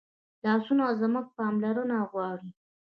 لاسونه 0.43 0.83
زموږ 1.01 1.25
پاملرنه 1.37 1.97
غواړي 2.11 2.49